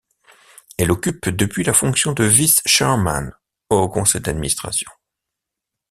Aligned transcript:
Elle 0.79 0.89
occupe 0.91 1.29
depuis 1.29 1.63
la 1.63 1.75
fonction 1.75 2.13
de 2.13 2.23
Vice-Chairman 2.23 3.33
au 3.69 3.87
Conseil 3.87 4.19
d'administration. 4.21 4.89